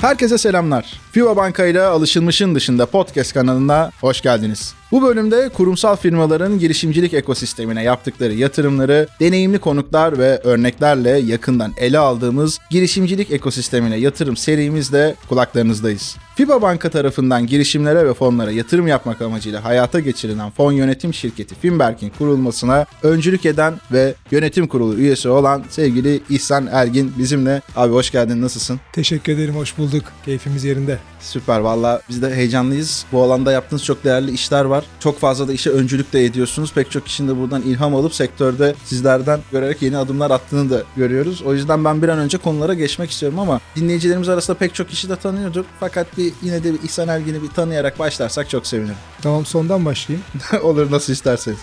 [0.00, 1.00] Herkese selamlar.
[1.12, 4.74] FIBA Banka ile alışılmışın dışında podcast kanalına hoş geldiniz.
[4.92, 12.58] Bu bölümde kurumsal firmaların girişimcilik ekosistemine yaptıkları yatırımları deneyimli konuklar ve örneklerle yakından ele aldığımız
[12.70, 16.16] girişimcilik ekosistemine yatırım serimizde kulaklarınızdayız.
[16.34, 22.12] FIBA Banka tarafından girişimlere ve fonlara yatırım yapmak amacıyla hayata geçirilen fon yönetim şirketi Finberk'in
[22.18, 27.62] kurulmasına öncülük eden ve yönetim kurulu üyesi olan sevgili İhsan Ergin bizimle.
[27.76, 28.80] Abi hoş geldin nasılsın?
[28.92, 30.04] Teşekkür ederim, hoş bulduk.
[30.24, 30.98] Keyfimiz yerinde.
[31.20, 33.04] Süper valla biz de heyecanlıyız.
[33.12, 34.79] Bu alanda yaptığınız çok değerli işler var.
[35.00, 36.72] Çok fazla da işe öncülük de ediyorsunuz.
[36.72, 41.42] Pek çok kişinin de buradan ilham alıp sektörde sizlerden görerek yeni adımlar attığını da görüyoruz.
[41.42, 45.08] O yüzden ben bir an önce konulara geçmek istiyorum ama dinleyicilerimiz arasında pek çok kişi
[45.08, 45.64] de tanıyordur.
[45.80, 48.96] Fakat bir yine de bir İhsan Ergin'i bir tanıyarak başlarsak çok sevinirim.
[49.22, 50.26] Tamam sondan başlayayım.
[50.62, 51.58] Olur nasıl isterseniz.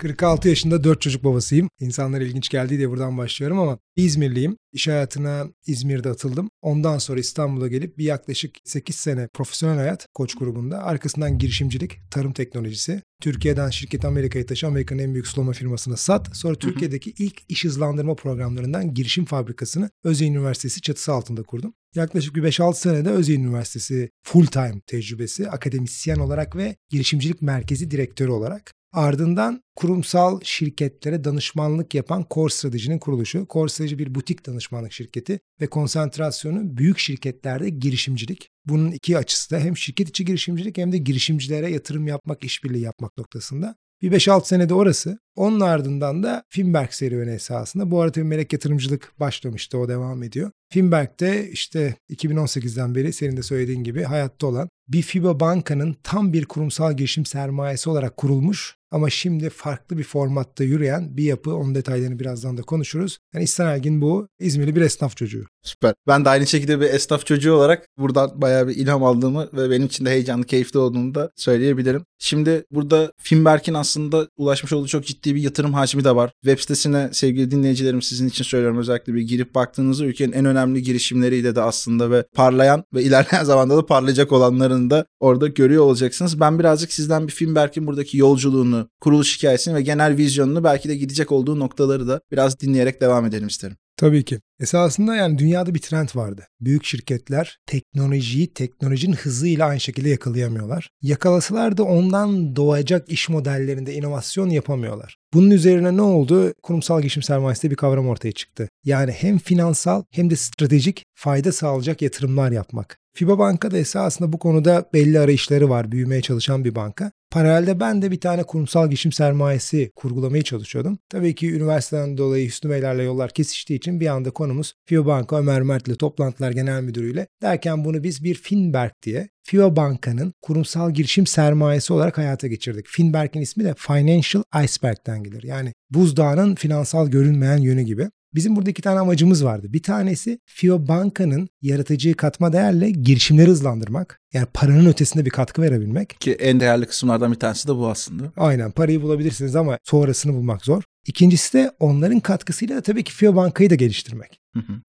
[0.00, 1.68] 46 yaşında 4 çocuk babasıyım.
[1.80, 4.56] İnsanlar ilginç geldi diye buradan başlıyorum ama İzmirliyim.
[4.72, 6.50] İş hayatına İzmir'de atıldım.
[6.62, 10.82] Ondan sonra İstanbul'a gelip bir yaklaşık 8 sene profesyonel hayat koç grubunda.
[10.82, 13.02] Arkasından girişimcilik, tarım teknolojisi.
[13.22, 16.36] Türkiye'den şirket Amerika'ya taşı Amerika'nın en büyük sulama firmasına sat.
[16.36, 21.74] Sonra Türkiye'deki ilk iş hızlandırma programlarından girişim fabrikasını Özyeğin Üniversitesi çatısı altında kurdum.
[21.94, 28.30] Yaklaşık bir 5-6 senede Özyeğin Üniversitesi full time tecrübesi, akademisyen olarak ve girişimcilik merkezi direktörü
[28.30, 33.46] olarak Ardından kurumsal şirketlere danışmanlık yapan Core Strategy'nin kuruluşu.
[33.50, 38.50] Core Strategy bir butik danışmanlık şirketi ve konsantrasyonu büyük şirketlerde girişimcilik.
[38.66, 43.16] Bunun iki açısı da hem şirket içi girişimcilik hem de girişimcilere yatırım yapmak, işbirliği yapmak
[43.18, 43.76] noktasında.
[44.02, 45.18] Bir 5-6 senede orası.
[45.40, 47.90] Onun ardından da Finberg serüveni esasında.
[47.90, 49.78] Bu arada melek yatırımcılık başlamıştı.
[49.78, 50.50] O devam ediyor.
[50.72, 56.44] Finberg'de işte 2018'den beri senin de söylediğin gibi hayatta olan bir FIBA bankanın tam bir
[56.44, 61.54] kurumsal girişim sermayesi olarak kurulmuş ama şimdi farklı bir formatta yürüyen bir yapı.
[61.54, 63.18] Onun detaylarını birazdan da konuşuruz.
[63.34, 65.44] Yani İhsan Ergin bu İzmirli bir esnaf çocuğu.
[65.62, 65.94] Süper.
[66.06, 69.86] Ben de aynı şekilde bir esnaf çocuğu olarak buradan bayağı bir ilham aldığımı ve benim
[69.86, 72.04] için de heyecanlı, keyifli olduğunu da söyleyebilirim.
[72.18, 76.30] Şimdi burada Finberk'in aslında ulaşmış olduğu çok ciddi bir yatırım hacmi de var.
[76.44, 81.56] Web sitesine sevgili dinleyicilerim sizin için söylüyorum özellikle bir girip baktığınızda ülkenin en önemli girişimleriyle
[81.56, 86.40] de aslında ve parlayan ve ilerleyen zamanda da parlayacak olanlarını da orada görüyor olacaksınız.
[86.40, 91.32] Ben birazcık sizden bir Finberk'in buradaki yolculuğunu, kuruluş hikayesini ve genel vizyonunu belki de gidecek
[91.32, 93.76] olduğu noktaları da biraz dinleyerek devam edelim isterim.
[94.00, 94.40] Tabii ki.
[94.60, 96.46] Esasında yani dünyada bir trend vardı.
[96.60, 100.90] Büyük şirketler teknolojiyi teknolojinin hızıyla aynı şekilde yakalayamıyorlar.
[101.02, 105.16] Yakalasalar da ondan doğacak iş modellerinde inovasyon yapamıyorlar.
[105.34, 106.54] Bunun üzerine ne oldu?
[106.62, 108.68] Kurumsal girişim sermayesi bir kavram ortaya çıktı.
[108.84, 112.98] Yani hem finansal hem de stratejik fayda sağlayacak yatırımlar yapmak.
[113.16, 115.92] FIBA Banka da esasında bu konuda belli arayışları var.
[115.92, 117.12] Büyümeye çalışan bir banka.
[117.30, 120.98] Paralelde ben de bir tane kurumsal girişim sermayesi kurgulamaya çalışıyordum.
[121.08, 125.62] Tabii ki üniversiteden dolayı Hüsnü Beylerle yollar kesiştiği için bir anda konumuz FIBA Banka Ömer
[125.62, 131.26] Mert ile toplantılar genel müdürüyle derken bunu biz bir Finberg diye FIBA Banka'nın kurumsal girişim
[131.26, 132.86] sermayesi olarak hayata geçirdik.
[132.88, 135.42] Finberg'in ismi de Financial Iceberg'den gelir.
[135.42, 138.08] Yani buzdağının finansal görünmeyen yönü gibi.
[138.34, 139.66] Bizim burada iki tane amacımız vardı.
[139.72, 144.20] Bir tanesi FIO Banka'nın yaratıcı katma değerle girişimleri hızlandırmak.
[144.32, 146.20] Yani paranın ötesinde bir katkı verebilmek.
[146.20, 148.32] Ki en değerli kısımlardan bir tanesi de bu aslında.
[148.36, 150.82] Aynen parayı bulabilirsiniz ama sonrasını bulmak zor.
[151.06, 154.39] İkincisi de onların katkısıyla da tabii ki FIO Banka'yı da geliştirmek.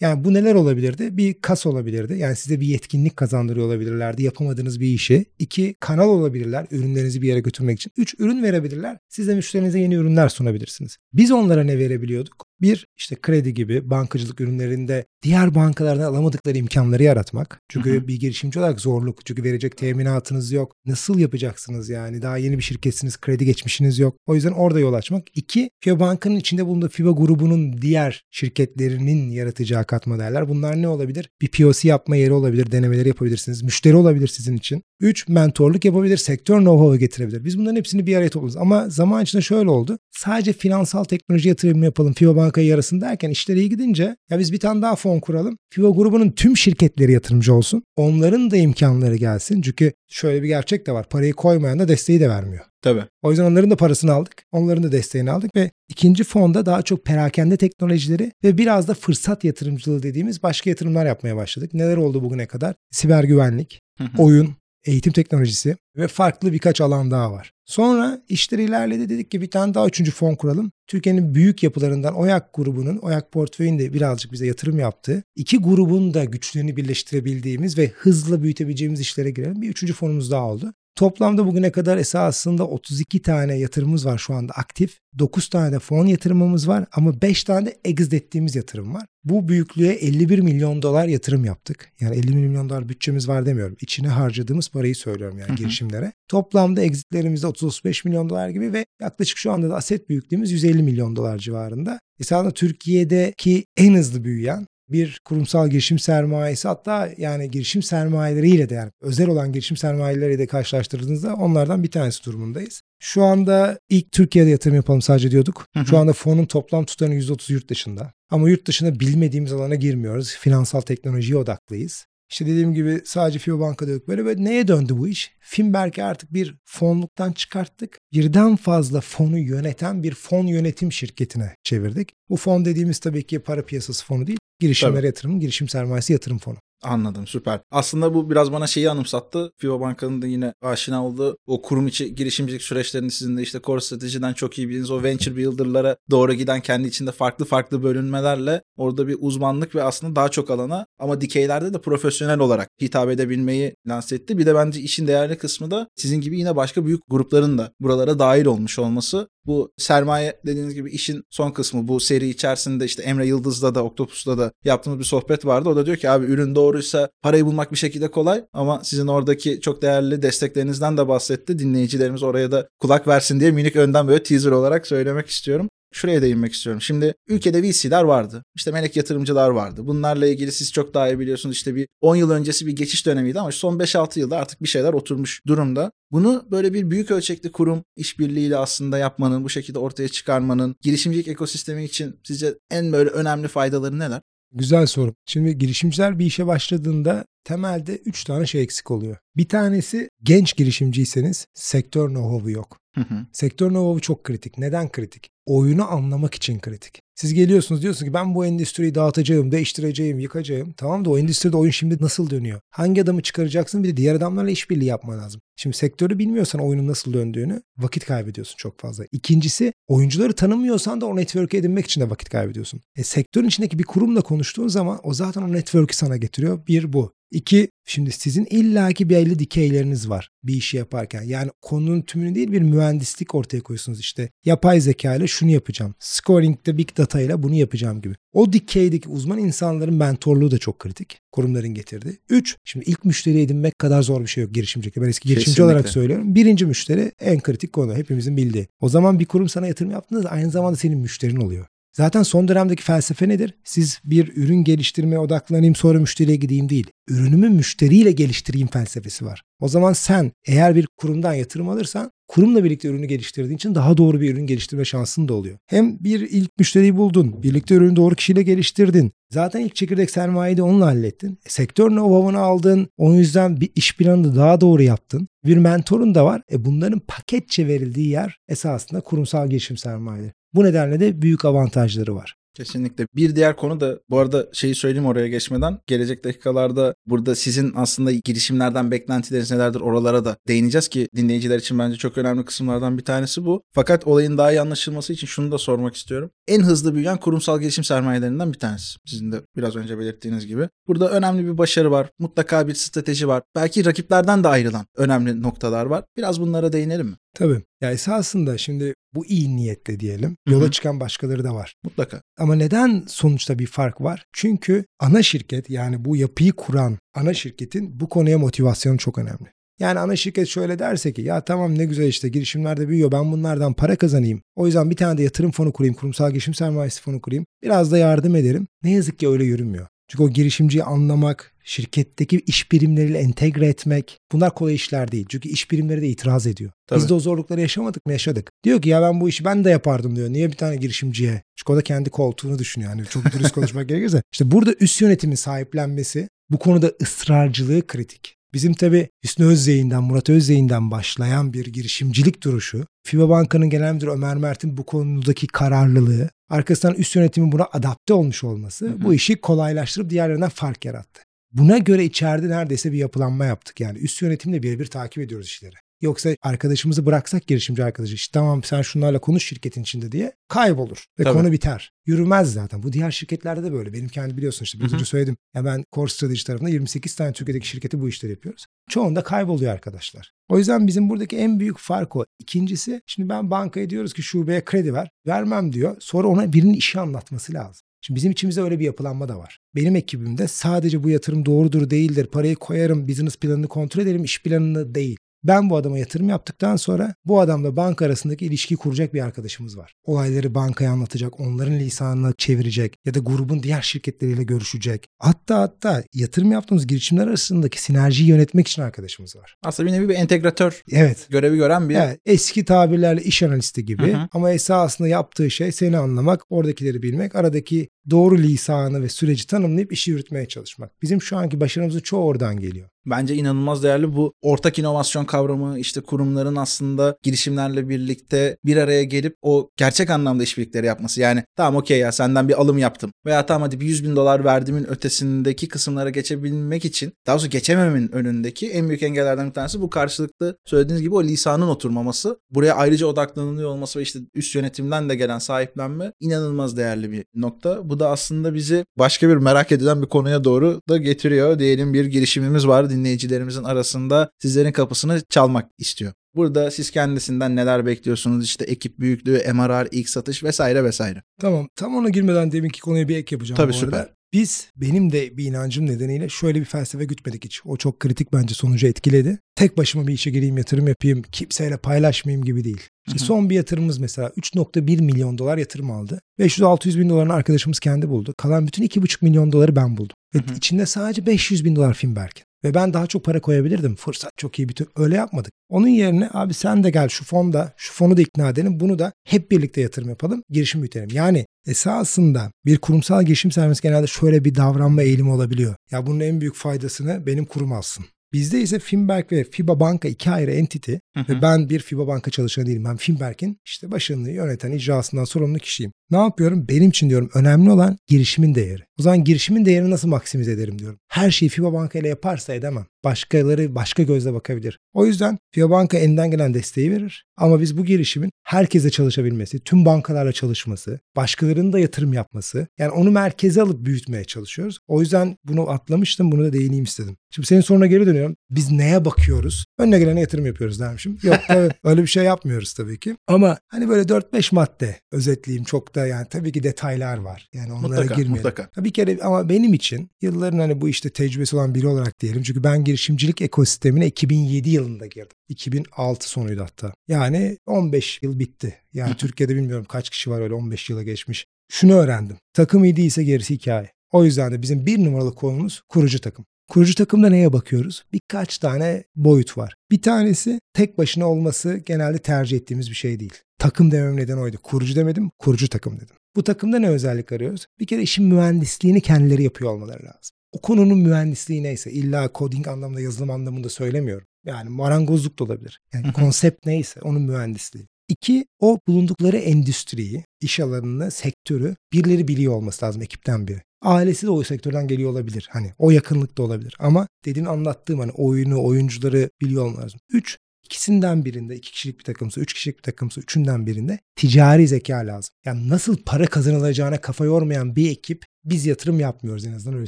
[0.01, 1.17] Yani bu neler olabilirdi?
[1.17, 2.17] Bir kas olabilirdi.
[2.17, 5.25] Yani size bir yetkinlik kazandırıyor olabilirlerdi yapamadığınız bir işi.
[5.39, 7.91] İki kanal olabilirler ürünlerinizi bir yere götürmek için.
[7.97, 8.97] Üç ürün verebilirler.
[9.09, 10.97] Siz de müşterinize yeni ürünler sunabilirsiniz.
[11.13, 12.45] Biz onlara ne verebiliyorduk?
[12.61, 17.61] Bir işte kredi gibi bankacılık ürünlerinde diğer bankalardan alamadıkları imkanları yaratmak.
[17.69, 18.07] Çünkü hı hı.
[18.07, 19.25] bir girişimci olarak zorluk.
[19.25, 20.75] Çünkü verecek teminatınız yok.
[20.85, 22.21] Nasıl yapacaksınız yani?
[22.21, 24.17] Daha yeni bir şirketsiniz, kredi geçmişiniz yok.
[24.25, 25.37] O yüzden orada yol açmak.
[25.37, 30.49] İki, FIBA Banka'nın içinde bulunduğu FIBA grubunun diğer şirketlerinin yaratacağı katma değerler.
[30.49, 31.29] Bunlar ne olabilir?
[31.41, 33.63] Bir POC yapma yeri olabilir, denemeleri yapabilirsiniz.
[33.63, 34.83] Müşteri olabilir sizin için.
[34.99, 37.45] Üç, mentorluk yapabilir, sektör know-how'u getirebilir.
[37.45, 38.57] Biz bunların hepsini bir araya toplarız.
[38.57, 39.97] Ama zaman içinde şöyle oldu.
[40.11, 44.59] Sadece finansal teknoloji yatırımı yapalım, FIBA Banka'yı yarasın derken işleri iyi gidince ya biz bir
[44.59, 45.57] tane daha fon kuralım.
[45.69, 47.83] FIBA grubunun tüm şirketleri yatırımcı olsun.
[47.95, 49.61] Onların da imkanları gelsin.
[49.61, 51.09] Çünkü şöyle bir gerçek de var.
[51.09, 52.70] Parayı koymayan da desteği de vermiyor.
[52.81, 53.03] Tabii.
[53.21, 54.43] O yüzden onların da parasını aldık.
[54.51, 59.43] Onların da desteğini aldık ve ikinci fonda daha çok perakende teknolojileri ve biraz da fırsat
[59.43, 61.73] yatırımcılığı dediğimiz başka yatırımlar yapmaya başladık.
[61.73, 62.75] Neler oldu bugüne kadar?
[62.91, 63.81] Siber güvenlik,
[64.17, 64.55] oyun,
[64.85, 67.51] eğitim teknolojisi ve farklı birkaç alan daha var.
[67.65, 70.71] Sonra işler ilerledi dedik ki bir tane daha üçüncü fon kuralım.
[70.87, 76.77] Türkiye'nin büyük yapılarından OYAK grubunun, OYAK portföyünde birazcık bize yatırım yaptığı, iki grubun da güçlerini
[76.77, 79.61] birleştirebildiğimiz ve hızla büyütebileceğimiz işlere girelim.
[79.61, 80.73] Bir üçüncü fonumuz daha oldu.
[81.01, 84.97] Toplamda bugüne kadar esasında 32 tane yatırımımız var şu anda aktif.
[85.19, 89.05] 9 tane de fon yatırımımız var ama 5 tane de exit ettiğimiz yatırım var.
[89.23, 91.91] Bu büyüklüğe 51 milyon dolar yatırım yaptık.
[91.99, 93.77] Yani 50 milyon dolar bütçemiz var demiyorum.
[93.81, 96.11] İçine harcadığımız parayı söylüyorum yani girişimlere.
[96.27, 101.15] Toplamda exitlerimizde 30-35 milyon dolar gibi ve yaklaşık şu anda da aset büyüklüğümüz 150 milyon
[101.15, 101.99] dolar civarında.
[102.19, 108.91] Esasında Türkiye'deki en hızlı büyüyen bir kurumsal girişim sermayesi hatta yani girişim sermayeleriyle de yani
[109.01, 112.81] özel olan girişim sermayeleriyle de karşılaştırdığınızda onlardan bir tanesi durumundayız.
[112.99, 115.65] Şu anda ilk Türkiye'de yatırım yapalım sadece diyorduk.
[115.89, 118.13] Şu anda fonun toplam tutarının %30 yurt dışında.
[118.29, 120.35] Ama yurt dışında bilmediğimiz alana girmiyoruz.
[120.35, 122.05] Finansal teknolojiye odaklıyız.
[122.31, 125.31] İşte dediğim gibi sadece FIBA Banka'da yok böyle ve neye döndü bu iş?
[125.39, 127.99] Finberg'i artık bir fonluktan çıkarttık.
[128.13, 132.09] Birden fazla fonu yöneten bir fon yönetim şirketine çevirdik.
[132.29, 134.39] Bu fon dediğimiz tabii ki para piyasası fonu değil.
[134.61, 135.05] Girişimlere Tabii.
[135.05, 136.57] yatırım, girişim sermayesi yatırım fonu.
[136.83, 137.59] Anladım süper.
[137.71, 139.51] Aslında bu biraz bana şeyi anımsattı.
[139.57, 143.81] FIBA Banka'nın da yine aşina olduğu o kurum içi girişimcilik süreçlerini sizin de işte core
[143.81, 149.07] stratejiden çok iyi bildiğiniz o venture builder'lara doğru giden kendi içinde farklı farklı bölünmelerle orada
[149.07, 154.15] bir uzmanlık ve aslında daha çok alana ama dikeylerde de profesyonel olarak hitap edebilmeyi lanse
[154.15, 154.37] etti.
[154.37, 158.19] Bir de bence işin değerli kısmı da sizin gibi yine başka büyük grupların da buralara
[158.19, 159.27] dahil olmuş olması.
[159.45, 164.37] Bu sermaye dediğiniz gibi işin son kısmı bu seri içerisinde işte Emre Yıldız'da da Octopus'ta
[164.37, 165.69] da yaptığımız bir sohbet vardı.
[165.69, 169.61] O da diyor ki abi ürün doğruysa parayı bulmak bir şekilde kolay ama sizin oradaki
[169.61, 171.59] çok değerli desteklerinizden de bahsetti.
[171.59, 175.69] Dinleyicilerimiz oraya da kulak versin diye minik önden böyle teaser olarak söylemek istiyorum.
[175.93, 176.81] Şuraya değinmek istiyorum.
[176.81, 178.43] Şimdi ülkede VC'ler vardı.
[178.55, 179.81] İşte melek yatırımcılar vardı.
[179.87, 181.55] Bunlarla ilgili siz çok daha iyi biliyorsunuz.
[181.55, 184.93] İşte bir 10 yıl öncesi bir geçiş dönemiydi ama son 5-6 yılda artık bir şeyler
[184.93, 185.91] oturmuş durumda.
[186.11, 191.83] Bunu böyle bir büyük ölçekli kurum işbirliğiyle aslında yapmanın, bu şekilde ortaya çıkarmanın girişimcilik ekosistemi
[191.83, 194.21] için sizce en böyle önemli faydaları neler?
[194.51, 195.13] Güzel soru.
[195.25, 199.17] Şimdi girişimciler bir işe başladığında temelde 3 tane şey eksik oluyor.
[199.37, 202.77] Bir tanesi genç girişimciyseniz sektör know-how'u yok.
[202.95, 203.25] Hı hı.
[203.33, 204.57] Sektör know-how'u çok kritik.
[204.57, 205.29] Neden kritik?
[205.45, 207.01] Oyunu anlamak için kritik.
[207.15, 210.73] Siz geliyorsunuz diyorsunuz ki ben bu endüstriyi dağıtacağım, değiştireceğim, yıkacağım.
[210.77, 212.59] Tamam da o endüstride oyun şimdi nasıl dönüyor?
[212.69, 215.41] Hangi adamı çıkaracaksın bir de diğer adamlarla işbirliği yapman lazım.
[215.55, 219.05] Şimdi sektörü bilmiyorsan oyunun nasıl döndüğünü vakit kaybediyorsun çok fazla.
[219.11, 222.81] İkincisi oyuncuları tanımıyorsan da o network'ü edinmek için de vakit kaybediyorsun.
[222.95, 226.67] E, sektörün içindeki bir kurumla konuştuğun zaman o zaten o network'ü sana getiriyor.
[226.67, 227.13] Bir bu.
[227.31, 231.23] İki, şimdi sizin illaki belli dikeyleriniz var bir işi yaparken.
[231.23, 234.29] Yani konunun tümünü değil bir mühendislik ortaya koyuyorsunuz işte.
[234.45, 235.95] Yapay zeka ile şunu yapacağım.
[235.99, 238.15] Scoring'de big data ile bunu yapacağım gibi.
[238.33, 241.19] O dikeydeki uzman insanların mentorluğu da çok kritik.
[241.31, 242.17] Kurumların getirdiği.
[242.29, 245.01] Üç, şimdi ilk müşteri edinmek kadar zor bir şey yok girişimcilikte.
[245.01, 246.35] Ben eski girişimci olarak söylüyorum.
[246.35, 247.95] Birinci müşteri en kritik konu.
[247.95, 248.67] Hepimizin bildiği.
[248.81, 251.65] O zaman bir kurum sana yatırım yaptığında aynı zamanda senin müşterin oluyor.
[251.93, 253.53] Zaten son dönemdeki felsefe nedir?
[253.63, 256.87] Siz bir ürün geliştirmeye odaklanayım sonra müşteriye gideyim değil.
[257.09, 259.43] Ürünümü müşteriyle geliştireyim felsefesi var.
[259.59, 264.21] O zaman sen eğer bir kurumdan yatırım alırsan kurumla birlikte ürünü geliştirdiğin için daha doğru
[264.21, 265.57] bir ürün geliştirme şansın da oluyor.
[265.67, 269.11] Hem bir ilk müşteriyi buldun, birlikte ürünü doğru kişiyle geliştirdin.
[269.31, 271.37] Zaten ilk çekirdek sermayeyi de onunla hallettin.
[271.45, 272.87] E, sektör know-how'unu aldın.
[272.97, 275.27] O yüzden bir iş planını daha doğru yaptın.
[275.45, 276.41] Bir mentorun da var.
[276.51, 280.33] E bunların paketçe verildiği yer esasında kurumsal girişim sermayeleri.
[280.53, 282.35] Bu nedenle de büyük avantajları var.
[282.53, 283.07] Kesinlikle.
[283.15, 285.79] Bir diğer konu da bu arada şeyi söyleyeyim oraya geçmeden.
[285.87, 291.97] Gelecek dakikalarda burada sizin aslında girişimlerden beklentileriniz nelerdir oralara da değineceğiz ki dinleyiciler için bence
[291.97, 293.63] çok önemli kısımlardan bir tanesi bu.
[293.71, 296.31] Fakat olayın daha iyi anlaşılması için şunu da sormak istiyorum.
[296.47, 298.97] En hızlı büyüyen kurumsal girişim sermayelerinden bir tanesi.
[299.05, 300.69] Sizin de biraz önce belirttiğiniz gibi.
[300.87, 302.09] Burada önemli bir başarı var.
[302.19, 303.43] Mutlaka bir strateji var.
[303.55, 306.03] Belki rakiplerden de ayrılan önemli noktalar var.
[306.17, 307.15] Biraz bunlara değinelim mi?
[307.33, 307.61] Tabii.
[307.81, 310.37] Ya esasında şimdi bu iyi niyetle diyelim.
[310.47, 311.73] Yola çıkan başkaları da var.
[311.83, 312.21] Mutlaka.
[312.39, 314.25] Ama neden sonuçta bir fark var?
[314.33, 319.51] Çünkü ana şirket yani bu yapıyı kuran ana şirketin bu konuya motivasyonu çok önemli.
[319.79, 323.73] Yani ana şirket şöyle derse ki ya tamam ne güzel işte girişimlerde büyüyor ben bunlardan
[323.73, 324.41] para kazanayım.
[324.55, 327.45] O yüzden bir tane de yatırım fonu kurayım, kurumsal girişim sermayesi fonu kurayım.
[327.63, 328.67] Biraz da yardım ederim.
[328.83, 329.87] Ne yazık ki öyle yürümüyor.
[330.07, 335.25] Çünkü o girişimciyi anlamak, şirketteki iş birimleriyle entegre etmek bunlar kolay işler değil.
[335.29, 336.71] Çünkü iş birimleri de itiraz ediyor.
[336.87, 336.99] Tabii.
[336.99, 338.11] Biz de o zorlukları yaşamadık mı?
[338.11, 338.51] Yaşadık.
[338.63, 340.29] Diyor ki ya ben bu işi ben de yapardım diyor.
[340.29, 341.41] Niye bir tane girişimciye?
[341.55, 342.91] Çünkü o da kendi koltuğunu düşünüyor.
[342.91, 344.21] Yani çok dürüst konuşmak gerekirse.
[344.31, 348.35] İşte burada üst yönetimin sahiplenmesi bu konuda ısrarcılığı kritik.
[348.53, 354.37] Bizim tabi Hüsnü Özzeyi'nden, Murat Özzeyi'nden başlayan bir girişimcilik duruşu, FİBA Banka'nın genel müdürü Ömer
[354.37, 359.01] Mert'in bu konudaki kararlılığı, arkasından üst yönetimin buna adapte olmuş olması Hı hı.
[359.01, 361.21] bu işi kolaylaştırıp diğerlerinden fark yarattı.
[361.53, 363.79] Buna göre içeride neredeyse bir yapılanma yaptık.
[363.79, 365.75] Yani üst yönetimle birebir takip ediyoruz işleri.
[366.01, 371.23] Yoksa arkadaşımızı bıraksak girişimci arkadaşı işte tamam sen şunlarla konuş şirketin içinde diye kaybolur ve
[371.23, 371.33] Tabii.
[371.33, 371.91] konu biter.
[372.05, 372.83] Yürümez zaten.
[372.83, 373.93] Bu diğer şirketlerde de böyle.
[373.93, 375.37] Benim kendi biliyorsun işte biraz önce söyledim.
[375.55, 378.65] Ya ben Core Strategy tarafında 28 tane Türkiye'deki şirketi bu işleri yapıyoruz.
[378.89, 380.31] Çoğunda kayboluyor arkadaşlar.
[380.49, 382.25] O yüzden bizim buradaki en büyük fark o.
[382.39, 385.09] İkincisi şimdi ben bankaya diyoruz ki şubeye kredi ver.
[385.27, 385.95] Vermem diyor.
[385.99, 387.87] Sonra ona birinin işi anlatması lazım.
[388.01, 389.59] Şimdi bizim içimizde öyle bir yapılanma da var.
[389.75, 392.25] Benim ekibimde sadece bu yatırım doğrudur değildir.
[392.25, 395.17] Parayı koyarım, business planını kontrol ederim, iş planını değil.
[395.43, 399.93] Ben bu adama yatırım yaptıktan sonra bu adamla banka arasındaki ilişkiyi kuracak bir arkadaşımız var.
[400.05, 405.07] Olayları bankaya anlatacak, onların lisanına çevirecek ya da grubun diğer şirketleriyle görüşecek.
[405.19, 409.55] Hatta hatta yatırım yaptığımız girişimler arasındaki sinerjiyi yönetmek için arkadaşımız var.
[409.63, 411.27] Aslında bir nevi bir entegratör Evet.
[411.29, 414.27] görevi gören bir Evet, eski tabirlerle iş analisti gibi Hı hı.
[414.33, 420.11] ama esasında yaptığı şey seni anlamak, oradakileri bilmek, aradaki doğru lisanı ve süreci tanımlayıp işi
[420.11, 421.01] yürütmeye çalışmak.
[421.01, 422.89] Bizim şu anki başarımızın çoğu oradan geliyor.
[423.05, 429.35] Bence inanılmaz değerli bu ortak inovasyon kavramı işte kurumların aslında girişimlerle birlikte bir araya gelip
[429.41, 431.21] o gerçek anlamda işbirlikleri yapması.
[431.21, 434.45] Yani tamam okey ya senden bir alım yaptım veya tamam hadi bir 100 bin dolar
[434.45, 439.89] verdiğimin ötesindeki kısımlara geçebilmek için daha doğrusu geçemememin önündeki en büyük engellerden bir tanesi bu
[439.89, 442.39] karşılıklı söylediğiniz gibi o lisanın oturmaması.
[442.51, 447.89] Buraya ayrıca odaklanılıyor olması ve işte üst yönetimden de gelen sahiplenme inanılmaz değerli bir nokta.
[447.91, 451.59] Bu da aslında bizi başka bir merak edilen bir konuya doğru da getiriyor.
[451.59, 456.13] Diyelim bir girişimimiz var dinleyicilerimizin arasında sizlerin kapısını çalmak istiyor.
[456.35, 458.45] Burada siz kendisinden neler bekliyorsunuz?
[458.45, 461.23] İşte ekip büyüklüğü, MRR, ilk satış vesaire vesaire.
[461.41, 463.97] Tamam tam ona girmeden deminki konuya bir ek yapacağım Tabii, bu süper.
[463.97, 464.20] arada.
[464.33, 467.61] Biz benim de bir inancım nedeniyle şöyle bir felsefe gütmedik hiç.
[467.65, 469.39] O çok kritik bence sonucu etkiledi.
[469.55, 472.81] Tek başıma bir işe gireyim yatırım yapayım kimseyle paylaşmayayım gibi değil.
[473.07, 473.25] İşte Hı hı.
[473.25, 476.21] son bir yatırımımız mesela 3.1 milyon dolar yatırım aldı.
[476.39, 478.33] 500-600 bin dolarını arkadaşımız kendi buldu.
[478.37, 480.15] Kalan bütün 2.5 milyon doları ben buldum.
[480.35, 480.57] Ve Hı hı.
[480.57, 482.43] içinde sadece 500 bin dolar Finberg'in.
[482.63, 483.95] Ve ben daha çok para koyabilirdim.
[483.95, 484.87] Fırsat çok iyi bir tür.
[484.95, 485.53] Öyle yapmadık.
[485.69, 488.79] Onun yerine abi sen de gel şu fonda, şu fonu da ikna edelim.
[488.79, 490.43] Bunu da hep birlikte yatırım yapalım.
[490.49, 491.09] Girişim büyütelim.
[491.13, 495.75] Yani esasında bir kurumsal girişim sermayesi genelde şöyle bir davranma eğilimi olabiliyor.
[495.91, 498.05] Ya bunun en büyük faydasını benim kurum alsın.
[498.33, 502.65] Bizde ise Finberg ve FIBA Banka iki ayrı entity ve ben bir FIBA Banka çalışanı
[502.65, 502.85] değilim.
[502.85, 505.91] Ben Finberg'in işte başını yöneten, icrasından sorumlu kişiyim.
[506.11, 506.65] Ne yapıyorum?
[506.69, 508.83] Benim için diyorum önemli olan girişimin değeri.
[508.99, 510.99] O zaman girişimin değerini nasıl maksimize ederim diyorum.
[511.07, 512.85] Her şeyi FIBA Banka ile yaparsa edemem.
[513.03, 514.79] Başkaları başka gözle bakabilir.
[514.93, 517.25] O yüzden FIBA Banka elinden gelen desteği verir.
[517.37, 522.67] Ama biz bu girişimin herkese çalışabilmesi, tüm bankalarla çalışması, başkalarının da yatırım yapması.
[522.77, 524.79] Yani onu merkeze alıp büyütmeye çalışıyoruz.
[524.87, 526.31] O yüzden bunu atlamıştım.
[526.31, 527.17] Bunu da değineyim istedim.
[527.31, 528.35] Şimdi senin soruna geri dönüyorum.
[528.49, 529.65] Biz neye bakıyoruz?
[529.77, 531.17] Önüne gelene yatırım yapıyoruz dermişim.
[531.23, 533.15] Yok tabii öyle bir şey yapmıyoruz tabii ki.
[533.27, 535.63] Ama hani böyle 4-5 madde özetleyeyim.
[535.63, 537.49] Çok da yani tabii ki detaylar var.
[537.53, 538.31] Yani onlara Mutlaka, girmeyelim.
[538.31, 538.69] mutlaka.
[538.77, 542.43] Bir kere ama benim için yılların hani bu işte tecrübesi olan biri olarak diyelim.
[542.43, 545.37] Çünkü ben girişimcilik ekosistemine 2007 yılında girdim.
[545.49, 546.93] 2006 sonuydu hatta.
[547.07, 548.75] Yani 15 yıl bitti.
[548.93, 551.45] Yani Türkiye'de bilmiyorum kaç kişi var öyle 15 yıla geçmiş.
[551.71, 552.37] Şunu öğrendim.
[552.53, 553.91] Takım iyi değilse gerisi hikaye.
[554.11, 556.45] O yüzden de bizim bir numaralı konumuz kurucu takım.
[556.69, 558.03] Kurucu takımda neye bakıyoruz?
[558.13, 559.75] Birkaç tane boyut var.
[559.91, 563.33] Bir tanesi tek başına olması genelde tercih ettiğimiz bir şey değil.
[563.61, 564.57] Takım demem neden oydu.
[564.63, 566.15] Kurucu demedim, kurucu takım dedim.
[566.35, 567.65] Bu takımda ne özellik arıyoruz?
[567.79, 570.35] Bir kere işin mühendisliğini kendileri yapıyor olmaları lazım.
[570.51, 574.27] O konunun mühendisliği neyse illa coding anlamında yazılım anlamında söylemiyorum.
[574.45, 575.81] Yani marangozluk da olabilir.
[575.93, 577.87] Yani konsept neyse onun mühendisliği.
[578.07, 583.61] İki, o bulundukları endüstriyi, iş alanını, sektörü birileri biliyor olması lazım ekipten biri.
[583.81, 585.49] Ailesi de o sektörden geliyor olabilir.
[585.51, 586.75] Hani o yakınlıkta olabilir.
[586.79, 589.99] Ama dediğin anlattığım hani oyunu, oyuncuları biliyor olması lazım.
[590.09, 590.37] Üç,
[590.71, 595.35] ikisinden birinde, iki kişilik bir takımsa, üç kişilik bir takımsa, üçünden birinde ticari zeka lazım.
[595.45, 599.87] Yani nasıl para kazanılacağına kafa yormayan bir ekip biz yatırım yapmıyoruz en azından öyle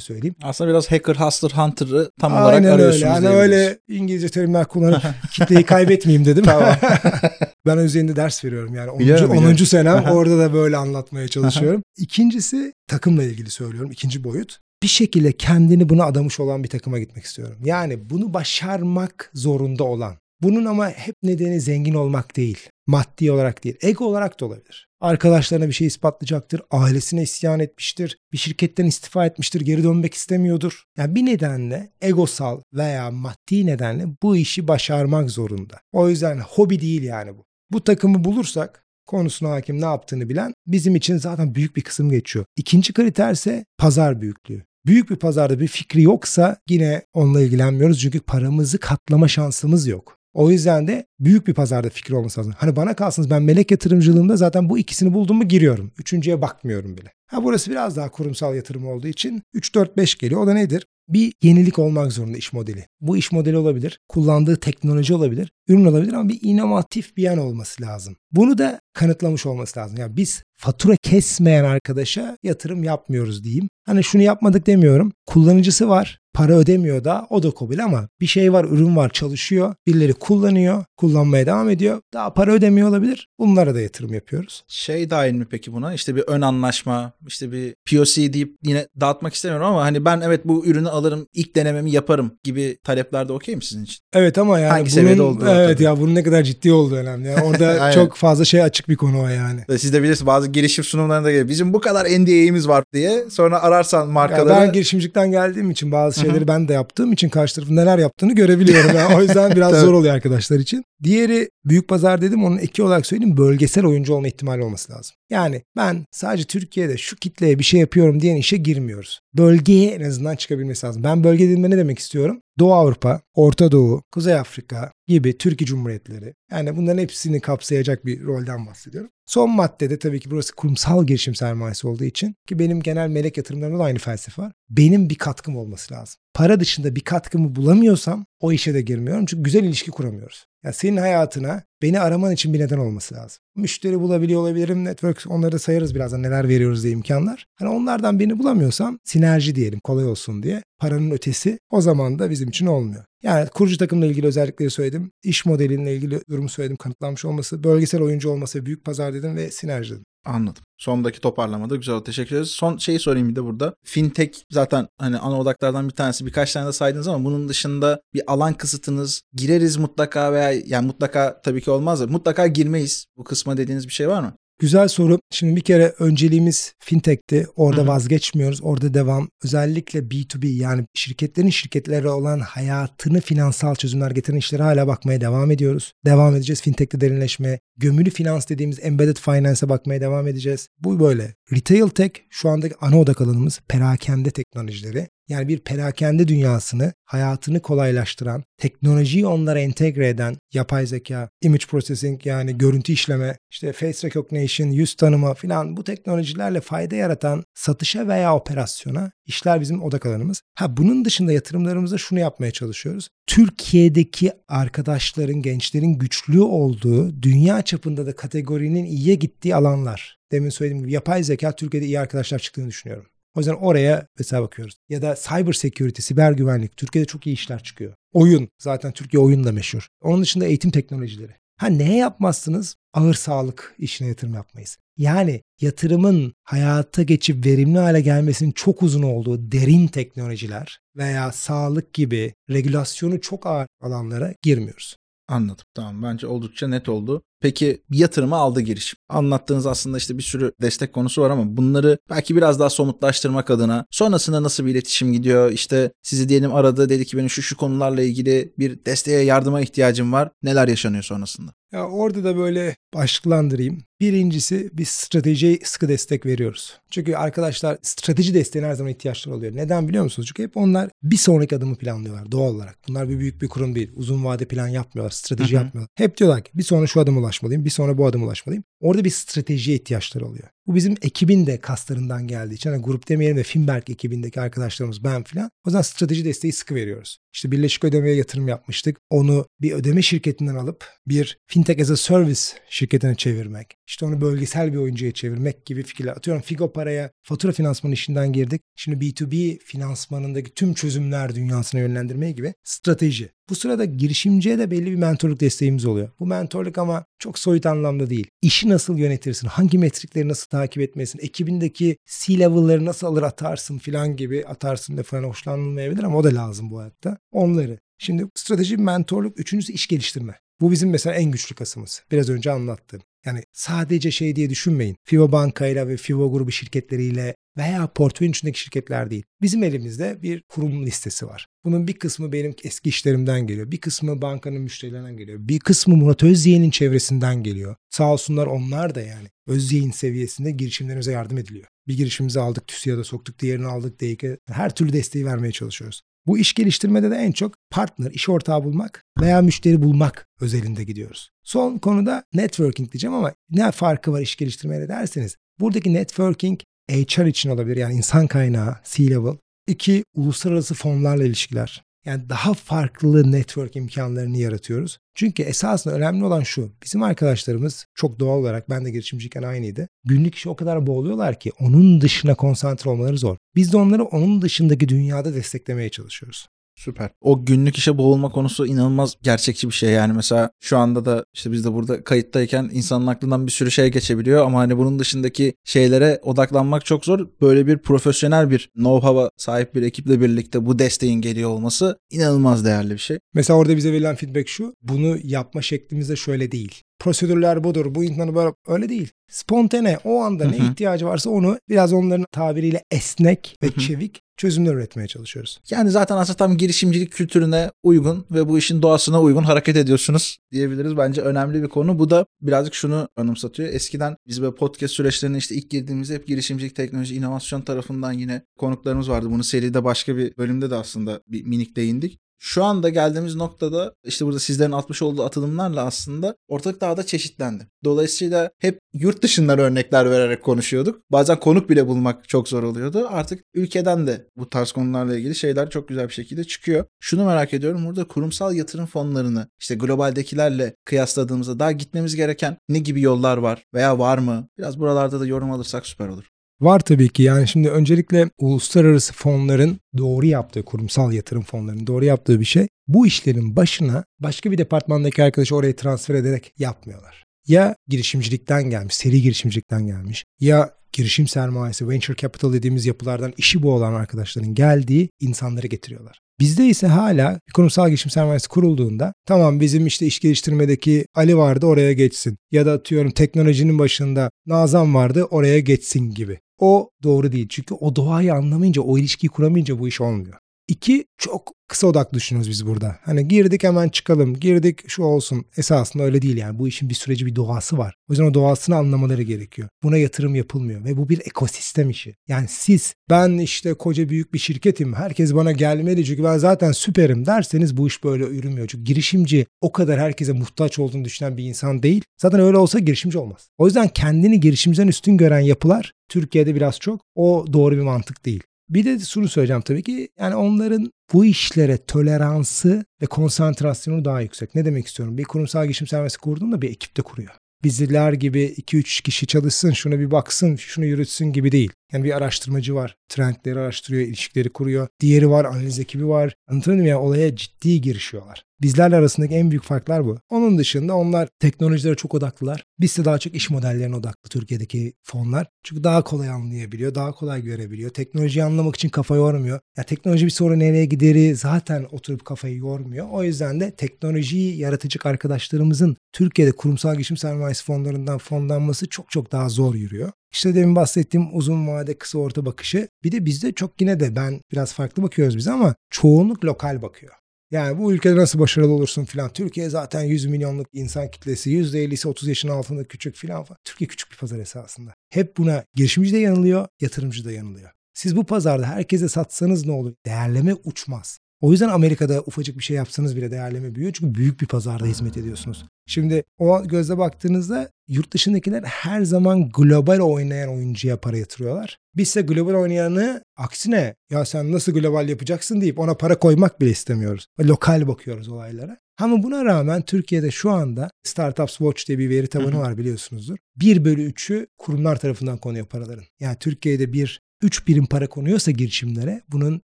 [0.00, 0.34] söyleyeyim.
[0.42, 3.20] Aslında biraz hacker, hustler, hunter'ı tam olarak Aynen arıyorsunuz öyle.
[3.20, 3.42] Diyebiliriz.
[3.42, 6.44] öyle İngilizce terimler kullanıp kitleyi kaybetmeyeyim dedim.
[6.44, 6.76] Tamam.
[7.66, 8.98] ben üzerinde ders veriyorum yani 10.
[8.98, 9.36] Biliyorum, 10.
[9.36, 9.66] biliyorum.
[9.66, 11.82] senem orada da böyle anlatmaya çalışıyorum.
[11.98, 13.90] İkincisi takımla ilgili söylüyorum.
[13.90, 14.58] İkinci boyut.
[14.82, 17.56] Bir şekilde kendini buna adamış olan bir takıma gitmek istiyorum.
[17.64, 20.16] Yani bunu başarmak zorunda olan.
[20.42, 22.58] Bunun ama hep nedeni zengin olmak değil.
[22.86, 23.76] Maddi olarak değil.
[23.82, 24.88] Ego olarak da olabilir.
[25.00, 26.62] Arkadaşlarına bir şey ispatlayacaktır.
[26.70, 28.18] Ailesine isyan etmiştir.
[28.32, 29.60] Bir şirketten istifa etmiştir.
[29.60, 30.84] Geri dönmek istemiyordur.
[30.98, 35.80] Yani bir nedenle egosal veya maddi nedenle bu işi başarmak zorunda.
[35.92, 37.44] O yüzden hobi değil yani bu.
[37.70, 42.44] Bu takımı bulursak konusuna hakim ne yaptığını bilen bizim için zaten büyük bir kısım geçiyor.
[42.56, 44.62] İkinci kriter ise pazar büyüklüğü.
[44.86, 50.18] Büyük bir pazarda bir fikri yoksa yine onunla ilgilenmiyoruz çünkü paramızı katlama şansımız yok.
[50.34, 52.54] O yüzden de büyük bir pazarda fikir olması lazım.
[52.58, 55.92] Hani bana kalsınız ben melek yatırımcılığında zaten bu ikisini buldum mu giriyorum.
[55.98, 57.12] Üçüncüye bakmıyorum bile.
[57.26, 60.40] Ha burası biraz daha kurumsal yatırım olduğu için 3-4-5 geliyor.
[60.40, 60.86] O da nedir?
[61.08, 62.86] Bir yenilik olmak zorunda iş modeli.
[63.00, 64.00] Bu iş modeli olabilir.
[64.08, 65.52] Kullandığı teknoloji olabilir.
[65.68, 68.16] ürün olabilir ama bir inovatif bir yan olması lazım.
[68.32, 69.96] Bunu da kanıtlamış olması lazım.
[69.98, 73.68] Yani biz fatura kesmeyen arkadaşa yatırım yapmıyoruz diyeyim.
[73.86, 75.12] Hani şunu yapmadık demiyorum.
[75.26, 76.18] Kullanıcısı var.
[76.34, 79.74] Para ödemiyor da o da kabul ama bir şey var, ürün var, çalışıyor.
[79.86, 82.00] Birileri kullanıyor, kullanmaya devam ediyor.
[82.14, 83.28] Daha para ödemiyor olabilir.
[83.38, 84.62] Bunlara da yatırım yapıyoruz.
[84.68, 85.94] Şey dahil mi peki buna?
[85.94, 90.44] İşte bir ön anlaşma, işte bir POC deyip yine dağıtmak istemiyorum ama hani ben evet
[90.44, 93.98] bu ürünü alırım, ilk denememi yaparım gibi taleplerde okey mi sizin için?
[94.12, 95.84] Evet ama yani Hangi bunun, seviyede olduğu Evet tabii.
[95.84, 97.28] ya bunun ne kadar ciddi olduğu önemli.
[97.28, 99.60] Yani orada çok fazla şey açık bir konu o yani.
[99.78, 101.48] Siz de bilirsiniz bazı girişim sunumlarında geliyor.
[101.48, 103.24] Bizim bu kadar NDA'miz var diye.
[103.30, 104.60] Sonra ararsan Ya markaları.
[104.60, 108.96] ben girişimcilikten geldiğim için bazı şeyleri ben de yaptığım için karşı tarafın neler yaptığını görebiliyorum.
[108.96, 110.84] Yani o yüzden biraz zor oluyor arkadaşlar için.
[111.02, 115.16] Diğeri büyük pazar dedim onun eki olarak söyleyeyim bölgesel oyuncu olma ihtimali olması lazım.
[115.34, 119.20] Yani ben sadece Türkiye'de şu kitleye bir şey yapıyorum diyen işe girmiyoruz.
[119.34, 121.04] Bölgeye en azından çıkabilmesi lazım.
[121.04, 122.40] Ben bölge dediğimde ne demek istiyorum?
[122.58, 126.34] Doğu Avrupa, Orta Doğu, Kuzey Afrika gibi Türkiye Cumhuriyetleri.
[126.50, 129.10] Yani bunların hepsini kapsayacak bir rolden bahsediyorum.
[129.26, 133.78] Son maddede tabii ki burası kurumsal girişim sermayesi olduğu için ki benim genel melek yatırımlarımda
[133.78, 134.52] da aynı felsefe var.
[134.70, 136.20] Benim bir katkım olması lazım.
[136.34, 139.26] Para dışında bir katkımı bulamıyorsam o işe de girmiyorum.
[139.26, 140.46] Çünkü güzel ilişki kuramıyoruz.
[140.64, 143.38] Ya senin hayatına beni araman için bir neden olması lazım.
[143.56, 144.84] Müşteri bulabiliyor olabilirim.
[144.84, 147.46] Network onları da sayarız birazdan neler veriyoruz diye imkanlar.
[147.54, 150.62] Hani onlardan birini bulamıyorsam sinerji diyelim kolay olsun diye.
[150.78, 153.04] Paranın ötesi o zaman da bizim için olmuyor.
[153.22, 155.10] Yani kurucu takımla ilgili özellikleri söyledim.
[155.22, 156.76] İş modelinle ilgili durumu söyledim.
[156.76, 160.04] Kanıtlanmış olması, bölgesel oyuncu olması, büyük pazar dedim ve sinerji dedim.
[160.24, 160.62] Anladım.
[160.78, 162.00] Sondaki toparlamada güzel.
[162.00, 162.50] Teşekkür ederiz.
[162.50, 163.74] Son şeyi sorayım bir de burada.
[163.84, 166.26] Fintech zaten hani ana odaklardan bir tanesi.
[166.26, 171.40] Birkaç tane de saydınız ama bunun dışında bir alan kısıtınız gireriz mutlaka veya yani mutlaka
[171.44, 173.06] tabii ki olmaz da mutlaka girmeyiz.
[173.16, 174.36] Bu kısma dediğiniz bir şey var mı?
[174.64, 175.18] Güzel soru.
[175.30, 177.46] Şimdi bir kere önceliğimiz fintech'ti.
[177.56, 177.88] Orada Hı hı.
[177.88, 178.60] vazgeçmiyoruz.
[178.62, 179.28] Orada devam.
[179.44, 185.92] Özellikle B2B yani şirketlerin şirketlere olan hayatını finansal çözümler getiren işlere hala bakmaya devam ediyoruz.
[186.04, 187.58] Devam edeceğiz fintech'te derinleşmeye.
[187.76, 190.68] Gömülü finans dediğimiz embedded finance'a bakmaya devam edeceğiz.
[190.78, 191.34] Bu böyle.
[191.54, 195.08] Retail tech şu andaki ana odak alanımız perakende teknolojileri.
[195.28, 202.58] Yani bir perakende dünyasını, hayatını kolaylaştıran, teknolojiyi onlara entegre eden yapay zeka, image processing yani
[202.58, 209.10] görüntü işleme, işte face recognition, yüz tanıma filan bu teknolojilerle fayda yaratan satışa veya operasyona
[209.26, 210.42] işler bizim odak alanımız.
[210.54, 213.08] Ha bunun dışında yatırımlarımızda şunu yapmaya çalışıyoruz.
[213.26, 220.23] Türkiye'deki arkadaşların, gençlerin güçlü olduğu, dünya çapında da kategorinin iyiye gittiği alanlar.
[220.32, 223.06] Demin söylediğim gibi yapay zeka Türkiye'de iyi arkadaşlar çıktığını düşünüyorum.
[223.36, 224.74] O yüzden oraya mesela bakıyoruz.
[224.88, 226.76] Ya da cyber security, siber güvenlik.
[226.76, 227.94] Türkiye'de çok iyi işler çıkıyor.
[228.12, 228.48] Oyun.
[228.58, 229.88] Zaten Türkiye oyun da meşhur.
[230.02, 231.32] Onun dışında eğitim teknolojileri.
[231.56, 232.76] Ha neye yapmazsınız?
[232.92, 234.78] Ağır sağlık işine yatırım yapmayız.
[234.96, 242.34] Yani yatırımın hayata geçip verimli hale gelmesinin çok uzun olduğu derin teknolojiler veya sağlık gibi
[242.50, 244.96] regülasyonu çok ağır alanlara girmiyoruz.
[245.28, 245.64] Anladım.
[245.74, 247.22] Tamam bence oldukça net oldu.
[247.44, 248.98] Peki bir yatırımı aldı girişim.
[249.08, 253.86] Anlattığınız aslında işte bir sürü destek konusu var ama bunları belki biraz daha somutlaştırmak adına
[253.90, 255.50] sonrasında nasıl bir iletişim gidiyor?
[255.50, 260.12] İşte sizi diyelim aradı dedi ki benim şu şu konularla ilgili bir desteğe yardıma ihtiyacım
[260.12, 260.30] var.
[260.42, 261.52] Neler yaşanıyor sonrasında?
[261.74, 263.82] Ya orada da böyle başlıklandırayım.
[264.00, 266.78] Birincisi biz stratejiye sıkı destek veriyoruz.
[266.90, 269.56] Çünkü arkadaşlar strateji desteğine her zaman ihtiyaçları oluyor.
[269.56, 270.28] Neden biliyor musunuz?
[270.28, 272.78] Çünkü hep onlar bir sonraki adımı planlıyorlar doğal olarak.
[272.88, 273.90] Bunlar bir büyük bir kurum değil.
[273.96, 275.10] Uzun vade plan yapmıyorlar.
[275.10, 275.64] Strateji Hı hı.
[275.64, 275.88] yapmıyorlar.
[275.94, 277.64] Hep diyorlar ki bir sonra şu adıma ulaşmalıyım.
[277.64, 278.64] Bir sonra bu adıma ulaşmalıyım.
[278.80, 280.48] Orada bir stratejiye ihtiyaçları oluyor.
[280.66, 282.70] Bu bizim ekibin de kaslarından geldiği için.
[282.70, 285.50] Hani grup demeyelim de Finberg ekibindeki arkadaşlarımız ben filan.
[285.66, 287.18] O zaman strateji desteği sıkı veriyoruz.
[287.34, 288.96] İşte Birleşik Ödeme'ye yatırım yapmıştık.
[289.10, 293.76] Onu bir ödeme şirketinden alıp bir fintech as a service şirketine çevirmek.
[293.86, 296.12] İşte onu bölgesel bir oyuncuya çevirmek gibi fikirler.
[296.12, 298.62] Atıyorum Figo Para'ya fatura finansmanı işinden girdik.
[298.76, 303.30] Şimdi B2B finansmanındaki tüm çözümler dünyasına yönlendirmeye gibi strateji.
[303.50, 306.10] Bu sırada girişimciye de belli bir mentorluk desteğimiz oluyor.
[306.20, 308.26] Bu mentorluk ama çok soyut anlamda değil.
[308.42, 314.44] İşi nasıl yönetirsin, hangi metrikleri nasıl takip etmesin, ekibindeki C-level'ları nasıl alır atarsın filan gibi
[314.46, 317.18] atarsın lafına hoşlanılmayabilir ama o da lazım bu hayatta.
[317.34, 317.78] Onları.
[317.98, 320.34] Şimdi strateji, mentorluk, üçüncüsü iş geliştirme.
[320.60, 322.02] Bu bizim mesela en güçlü kasımız.
[322.12, 323.02] Biraz önce anlattığım.
[323.26, 324.96] Yani sadece şey diye düşünmeyin.
[325.04, 329.24] Fibo Banka'yla ve Fibo grubu şirketleriyle veya portföyün içindeki şirketler değil.
[329.42, 331.46] Bizim elimizde bir kurum listesi var.
[331.64, 333.70] Bunun bir kısmı benim eski işlerimden geliyor.
[333.70, 335.38] Bir kısmı bankanın müşterilerinden geliyor.
[335.40, 337.76] Bir kısmı Murat Özyeğin'in çevresinden geliyor.
[337.90, 341.66] Sağ olsunlar onlar da yani Özyeğin seviyesinde girişimlerimize yardım ediliyor.
[341.88, 344.38] Bir girişimimizi aldık TÜSİAD'a soktuk, diğerini aldık DEİK'e.
[344.46, 346.02] Her türlü desteği vermeye çalışıyoruz.
[346.26, 351.30] Bu iş geliştirmede de en çok partner, iş ortağı bulmak veya müşteri bulmak özelinde gidiyoruz.
[351.44, 356.60] Son konuda networking diyeceğim ama ne farkı var iş geliştirmeyle derseniz buradaki networking
[356.90, 359.36] HR için olabilir yani insan kaynağı, C-level.
[359.66, 361.84] İki, uluslararası fonlarla ilişkiler.
[362.04, 364.98] Yani daha farklı network imkanlarını yaratıyoruz.
[365.14, 366.70] Çünkü esasında önemli olan şu.
[366.82, 369.88] Bizim arkadaşlarımız çok doğal olarak ben de girişimciyken aynıydı.
[370.04, 373.36] Günlük işe o kadar boğuluyorlar ki onun dışına konsantre olmaları zor.
[373.56, 376.48] Biz de onları onun dışındaki dünyada desteklemeye çalışıyoruz.
[376.76, 377.10] Süper.
[377.20, 379.90] O günlük işe boğulma konusu inanılmaz gerçekçi bir şey.
[379.90, 383.88] Yani mesela şu anda da işte biz de burada kayıttayken insanın aklından bir sürü şey
[383.88, 387.28] geçebiliyor ama hani bunun dışındaki şeylere odaklanmak çok zor.
[387.40, 392.90] Böyle bir profesyonel bir know-how'a sahip bir ekiple birlikte bu desteğin geliyor olması inanılmaz değerli
[392.90, 393.18] bir şey.
[393.34, 394.74] Mesela orada bize verilen feedback şu.
[394.82, 396.82] Bunu yapma şeklimiz de şöyle değil.
[397.04, 397.94] Prosedürler budur.
[397.94, 399.12] Bu insanı böyle öyle değil.
[399.28, 405.08] Spontane o anda ne ihtiyacı varsa onu biraz onların tabiriyle esnek ve çevik çözümler üretmeye
[405.08, 405.60] çalışıyoruz.
[405.70, 410.96] Yani zaten aslında tam girişimcilik kültürüne uygun ve bu işin doğasına uygun hareket ediyorsunuz diyebiliriz.
[410.96, 411.98] Bence önemli bir konu.
[411.98, 413.68] Bu da birazcık şunu anımsatıyor.
[413.68, 419.10] Eskiden biz böyle podcast süreçlerine işte ilk girdiğimizde hep girişimcilik, teknoloji, inovasyon tarafından yine konuklarımız
[419.10, 419.30] vardı.
[419.30, 422.18] Bunu seride başka bir bölümde de aslında bir minik değindik.
[422.46, 427.66] Şu anda geldiğimiz noktada işte burada sizlerin atmış olduğu atılımlarla aslında ortalık daha da çeşitlendi.
[427.84, 431.00] Dolayısıyla hep yurt dışından örnekler vererek konuşuyorduk.
[431.10, 433.06] Bazen konuk bile bulmak çok zor oluyordu.
[433.10, 436.84] Artık ülkeden de bu tarz konularla ilgili şeyler çok güzel bir şekilde çıkıyor.
[437.00, 443.00] Şunu merak ediyorum burada kurumsal yatırım fonlarını işte globaldekilerle kıyasladığımızda daha gitmemiz gereken ne gibi
[443.00, 444.48] yollar var veya var mı?
[444.58, 446.33] Biraz buralarda da yorum alırsak süper olur.
[446.64, 452.40] Var tabii ki yani şimdi öncelikle uluslararası fonların doğru yaptığı, kurumsal yatırım fonlarının doğru yaptığı
[452.40, 457.24] bir şey bu işlerin başına başka bir departmandaki arkadaşı oraya transfer ederek yapmıyorlar.
[457.46, 463.72] Ya girişimcilikten gelmiş, seri girişimcilikten gelmiş ya girişim sermayesi, venture capital dediğimiz yapılardan işi bu
[463.72, 466.20] olan arkadaşların geldiği insanları getiriyorlar.
[466.40, 471.92] Bizde ise hala kurumsal girişim sermayesi kurulduğunda tamam bizim işte iş geliştirmedeki Ali vardı oraya
[471.92, 476.38] geçsin ya da atıyorum teknolojinin başında Nazan vardı oraya geçsin gibi.
[476.58, 480.38] O doğru değil çünkü o doğayı anlamayınca o ilişkiyi kuramayınca bu iş olmuyor.
[480.68, 482.96] İki çok kısa odaklı düşünüyoruz biz burada.
[483.02, 485.44] Hani girdik hemen çıkalım, girdik şu olsun.
[485.56, 486.58] Esasında öyle değil yani.
[486.58, 487.94] Bu işin bir süreci, bir doğası var.
[488.08, 489.68] O yüzden o doğasını anlamaları gerekiyor.
[489.82, 492.14] Buna yatırım yapılmıyor ve bu bir ekosistem işi.
[492.28, 497.26] Yani siz ben işte koca büyük bir şirketim, herkes bana gelmeli çünkü ben zaten süperim
[497.26, 498.68] derseniz bu iş böyle yürümüyor.
[498.68, 502.04] Çünkü girişimci o kadar herkese muhtaç olduğunu düşünen bir insan değil.
[502.22, 503.48] Zaten öyle olsa girişimci olmaz.
[503.58, 508.42] O yüzden kendini girişimciden üstün gören yapılar Türkiye'de biraz çok o doğru bir mantık değil.
[508.68, 514.54] Bir de şunu söyleyeceğim tabii ki yani onların bu işlere toleransı ve konsantrasyonu daha yüksek.
[514.54, 515.18] Ne demek istiyorum?
[515.18, 517.30] Bir kurumsal girişim sermayesi kurduğunda bir ekipte kuruyor.
[517.64, 521.72] Bizler gibi 2-3 kişi çalışsın, şuna bir baksın, şunu yürütsün gibi değil.
[521.92, 522.96] Yani bir araştırmacı var.
[523.08, 524.88] Trendleri araştırıyor, ilişkileri kuruyor.
[525.00, 526.34] Diğeri var, analiz ekibi var.
[526.48, 526.88] Anlatabiliyor muyum?
[526.88, 528.44] Yani olaya ciddi girişiyorlar.
[528.62, 530.18] Bizlerle arasındaki en büyük farklar bu.
[530.30, 532.64] Onun dışında onlar teknolojilere çok odaklılar.
[532.80, 535.46] Biz de daha çok iş modellerine odaklı Türkiye'deki fonlar.
[535.62, 537.90] Çünkü daha kolay anlayabiliyor, daha kolay görebiliyor.
[537.90, 539.60] Teknolojiyi anlamak için kafa yormuyor.
[539.76, 543.06] Ya teknoloji bir sonra nereye gideri zaten oturup kafayı yormuyor.
[543.10, 549.48] O yüzden de teknolojiyi yaratıcı arkadaşlarımızın Türkiye'de kurumsal girişim sermayesi fonlarından fonlanması çok çok daha
[549.48, 550.12] zor yürüyor.
[550.34, 552.88] İşte demin bahsettiğim uzun vade kısa orta bakışı.
[553.04, 557.12] Bir de bizde çok yine de ben biraz farklı bakıyoruz biz ama çoğunluk lokal bakıyor.
[557.50, 559.32] Yani bu ülkede nasıl başarılı olursun filan.
[559.32, 561.50] Türkiye zaten 100 milyonluk insan kitlesi.
[561.50, 563.44] %50'si 30 yaşın altında küçük filan.
[563.44, 563.58] falan.
[563.64, 564.94] Türkiye küçük bir pazar esasında.
[565.10, 567.70] Hep buna girişimci de yanılıyor, yatırımcı da yanılıyor.
[567.94, 569.94] Siz bu pazarda herkese satsanız ne olur?
[570.06, 571.20] Değerleme uçmaz.
[571.44, 573.92] O yüzden Amerika'da ufacık bir şey yapsanız bile değerleme büyüyor.
[573.92, 575.64] Çünkü büyük bir pazarda hizmet ediyorsunuz.
[575.86, 581.78] Şimdi o gözle baktığınızda yurt dışındakiler her zaman global oynayan oyuncuya para yatırıyorlar.
[581.96, 586.70] Biz ise global oynayanı aksine ya sen nasıl global yapacaksın deyip ona para koymak bile
[586.70, 587.26] istemiyoruz.
[587.40, 588.78] Lokal bakıyoruz olaylara.
[588.98, 593.36] Ama buna rağmen Türkiye'de şu anda Startups Watch diye bir veri tabanı var biliyorsunuzdur.
[593.56, 596.04] 1 bölü 3'ü kurumlar tarafından konuyor paraların.
[596.20, 599.60] Yani Türkiye'de bir 3 birim para konuyorsa girişimlere bunun